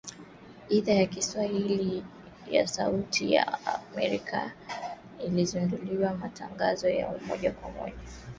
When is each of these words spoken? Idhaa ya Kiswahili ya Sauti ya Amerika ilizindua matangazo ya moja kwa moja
Idhaa 0.69 0.93
ya 0.93 1.05
Kiswahili 1.05 2.05
ya 2.51 2.67
Sauti 2.67 3.33
ya 3.33 3.59
Amerika 3.91 4.51
ilizindua 5.25 6.13
matangazo 6.13 6.89
ya 6.89 7.13
moja 7.27 7.51
kwa 7.51 7.71
moja 7.71 7.99